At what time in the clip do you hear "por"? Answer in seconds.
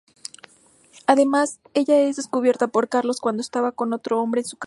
2.67-2.89